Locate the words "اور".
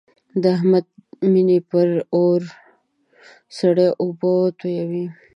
2.15-2.41